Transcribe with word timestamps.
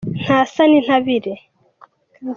Ntasa 0.21 0.61
n’intabire 0.67 1.33